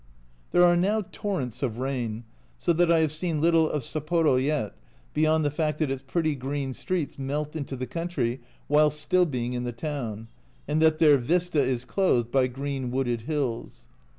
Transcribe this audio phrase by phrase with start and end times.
[0.51, 2.23] There are now torrents of rain,
[2.57, 4.73] so that I have seen little of Sapporo yet,
[5.13, 9.53] beyond the fact that its pretty green streets melt into the country whilst still being
[9.53, 10.27] in the town,
[10.67, 13.85] and that their vista is closed by green wooded hills.